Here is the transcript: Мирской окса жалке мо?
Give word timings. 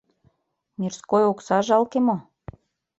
Мирской 0.79 1.23
окса 1.31 1.57
жалке 1.67 1.99
мо? 2.05 2.15